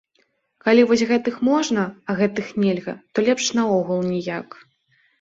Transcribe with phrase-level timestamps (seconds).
[0.63, 4.63] Калі вось гэтых можна, а гэтых нельга, то лепш наогул ніяк.